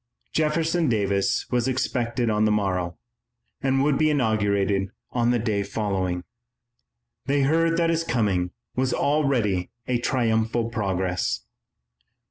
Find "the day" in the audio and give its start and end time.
5.29-5.61